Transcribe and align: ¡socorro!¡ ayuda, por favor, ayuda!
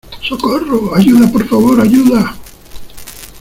¡socorro!¡ 0.27 0.95
ayuda, 0.97 1.31
por 1.31 1.45
favor, 1.47 1.79
ayuda! 1.79 2.33